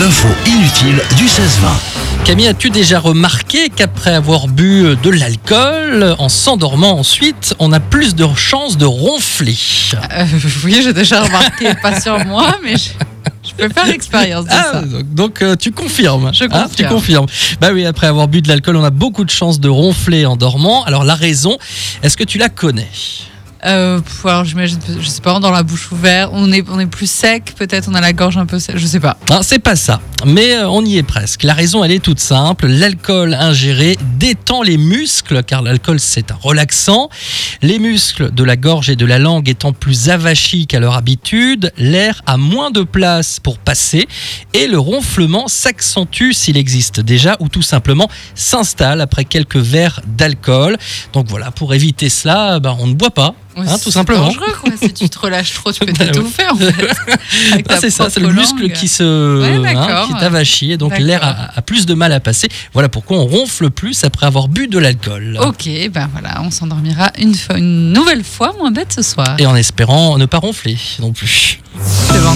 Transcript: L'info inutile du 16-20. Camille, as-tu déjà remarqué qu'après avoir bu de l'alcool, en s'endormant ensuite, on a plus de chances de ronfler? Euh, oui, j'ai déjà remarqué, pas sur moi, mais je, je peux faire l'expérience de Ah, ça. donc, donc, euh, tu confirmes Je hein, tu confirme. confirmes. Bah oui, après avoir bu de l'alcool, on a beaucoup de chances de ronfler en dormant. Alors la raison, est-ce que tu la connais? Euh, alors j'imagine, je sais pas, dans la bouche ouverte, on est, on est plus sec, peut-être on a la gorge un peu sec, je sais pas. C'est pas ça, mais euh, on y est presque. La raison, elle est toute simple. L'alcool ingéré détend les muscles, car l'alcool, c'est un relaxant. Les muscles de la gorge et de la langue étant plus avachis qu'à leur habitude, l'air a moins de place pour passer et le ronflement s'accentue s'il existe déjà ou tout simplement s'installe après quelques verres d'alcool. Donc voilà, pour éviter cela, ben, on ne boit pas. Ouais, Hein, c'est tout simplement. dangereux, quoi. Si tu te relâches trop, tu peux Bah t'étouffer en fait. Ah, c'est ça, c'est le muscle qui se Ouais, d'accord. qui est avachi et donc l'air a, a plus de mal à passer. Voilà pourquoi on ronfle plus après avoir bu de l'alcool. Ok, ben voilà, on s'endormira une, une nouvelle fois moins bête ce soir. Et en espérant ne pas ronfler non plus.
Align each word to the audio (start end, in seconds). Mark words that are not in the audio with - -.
L'info 0.00 0.26
inutile 0.46 1.02
du 1.18 1.24
16-20. 1.26 2.24
Camille, 2.24 2.48
as-tu 2.48 2.70
déjà 2.70 2.98
remarqué 2.98 3.68
qu'après 3.68 4.14
avoir 4.14 4.48
bu 4.48 4.96
de 5.02 5.10
l'alcool, 5.10 6.16
en 6.18 6.30
s'endormant 6.30 6.98
ensuite, 6.98 7.54
on 7.58 7.72
a 7.74 7.80
plus 7.80 8.14
de 8.14 8.26
chances 8.36 8.78
de 8.78 8.86
ronfler? 8.86 9.54
Euh, 10.12 10.24
oui, 10.64 10.80
j'ai 10.82 10.94
déjà 10.94 11.22
remarqué, 11.24 11.74
pas 11.82 12.00
sur 12.00 12.24
moi, 12.24 12.56
mais 12.64 12.76
je, 12.78 12.88
je 13.50 13.52
peux 13.54 13.68
faire 13.68 13.84
l'expérience 13.86 14.46
de 14.46 14.50
Ah, 14.50 14.68
ça. 14.72 14.80
donc, 14.80 15.14
donc, 15.14 15.42
euh, 15.42 15.54
tu 15.54 15.70
confirmes 15.70 16.30
Je 16.32 16.44
hein, 16.44 16.48
tu 16.74 16.84
confirme. 16.84 16.88
confirmes. 16.94 17.26
Bah 17.60 17.68
oui, 17.74 17.84
après 17.84 18.06
avoir 18.06 18.28
bu 18.28 18.40
de 18.40 18.48
l'alcool, 18.48 18.76
on 18.76 18.84
a 18.84 18.88
beaucoup 18.90 19.26
de 19.26 19.30
chances 19.30 19.60
de 19.60 19.68
ronfler 19.68 20.24
en 20.24 20.36
dormant. 20.36 20.84
Alors 20.84 21.04
la 21.04 21.16
raison, 21.16 21.58
est-ce 22.02 22.16
que 22.16 22.24
tu 22.24 22.38
la 22.38 22.48
connais? 22.48 22.88
Euh, 23.64 24.00
alors 24.24 24.44
j'imagine, 24.44 24.78
je 25.00 25.08
sais 25.08 25.20
pas, 25.20 25.38
dans 25.40 25.50
la 25.50 25.62
bouche 25.62 25.90
ouverte, 25.90 26.30
on 26.32 26.52
est, 26.52 26.64
on 26.68 26.78
est 26.78 26.86
plus 26.86 27.10
sec, 27.10 27.54
peut-être 27.56 27.88
on 27.90 27.94
a 27.94 28.00
la 28.00 28.12
gorge 28.12 28.36
un 28.36 28.46
peu 28.46 28.58
sec, 28.58 28.76
je 28.78 28.86
sais 28.86 29.00
pas. 29.00 29.16
C'est 29.42 29.58
pas 29.58 29.76
ça, 29.76 30.00
mais 30.24 30.54
euh, 30.54 30.68
on 30.68 30.84
y 30.84 30.96
est 30.96 31.02
presque. 31.02 31.42
La 31.42 31.54
raison, 31.54 31.82
elle 31.82 31.92
est 31.92 32.02
toute 32.02 32.20
simple. 32.20 32.66
L'alcool 32.66 33.34
ingéré 33.34 33.96
détend 34.18 34.62
les 34.62 34.76
muscles, 34.78 35.42
car 35.42 35.62
l'alcool, 35.62 36.00
c'est 36.00 36.30
un 36.30 36.38
relaxant. 36.40 37.08
Les 37.62 37.78
muscles 37.78 38.32
de 38.32 38.44
la 38.44 38.56
gorge 38.56 38.90
et 38.90 38.96
de 38.96 39.06
la 39.06 39.18
langue 39.18 39.48
étant 39.48 39.72
plus 39.72 40.08
avachis 40.10 40.66
qu'à 40.66 40.80
leur 40.80 40.94
habitude, 40.94 41.72
l'air 41.76 42.22
a 42.26 42.36
moins 42.36 42.70
de 42.70 42.82
place 42.82 43.40
pour 43.40 43.58
passer 43.58 44.06
et 44.54 44.66
le 44.66 44.78
ronflement 44.78 45.48
s'accentue 45.48 46.32
s'il 46.32 46.56
existe 46.56 47.00
déjà 47.00 47.36
ou 47.40 47.48
tout 47.48 47.62
simplement 47.62 48.08
s'installe 48.34 49.00
après 49.00 49.24
quelques 49.24 49.56
verres 49.56 50.00
d'alcool. 50.06 50.76
Donc 51.12 51.26
voilà, 51.28 51.50
pour 51.50 51.74
éviter 51.74 52.08
cela, 52.08 52.60
ben, 52.60 52.76
on 52.80 52.86
ne 52.86 52.94
boit 52.94 53.10
pas. 53.10 53.34
Ouais, 53.56 53.64
Hein, 53.66 53.74
c'est 53.76 53.84
tout 53.84 53.90
simplement. 53.90 54.26
dangereux, 54.26 54.52
quoi. 54.60 54.70
Si 54.80 54.92
tu 54.92 55.08
te 55.10 55.18
relâches 55.18 55.54
trop, 55.54 55.72
tu 55.72 55.80
peux 55.80 55.86
Bah 55.92 56.04
t'étouffer 56.06 56.46
en 56.48 56.54
fait. 56.56 56.74
Ah, 57.68 57.76
c'est 57.80 57.90
ça, 57.90 58.08
c'est 58.08 58.20
le 58.20 58.32
muscle 58.32 58.70
qui 58.70 58.86
se 58.86 59.40
Ouais, 59.40 59.74
d'accord. 59.74 60.06
qui 60.06 60.12
est 60.12 60.24
avachi 60.24 60.72
et 60.72 60.76
donc 60.76 60.96
l'air 60.98 61.24
a, 61.24 61.58
a 61.58 61.62
plus 61.62 61.84
de 61.84 61.94
mal 61.94 62.12
à 62.12 62.20
passer. 62.20 62.48
Voilà 62.72 62.88
pourquoi 62.88 63.18
on 63.18 63.24
ronfle 63.26 63.70
plus 63.70 64.04
après 64.08 64.24
avoir 64.26 64.48
bu 64.48 64.68
de 64.68 64.78
l'alcool. 64.78 65.38
Ok, 65.46 65.68
ben 65.92 66.08
voilà, 66.10 66.40
on 66.42 66.50
s'endormira 66.50 67.12
une, 67.18 67.34
une 67.54 67.92
nouvelle 67.92 68.24
fois 68.24 68.54
moins 68.58 68.70
bête 68.70 68.90
ce 68.94 69.02
soir. 69.02 69.36
Et 69.38 69.44
en 69.44 69.54
espérant 69.54 70.16
ne 70.16 70.24
pas 70.24 70.38
ronfler 70.38 70.78
non 70.98 71.12
plus. 71.12 71.60